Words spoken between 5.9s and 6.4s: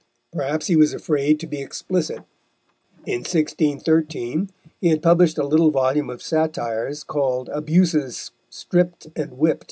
of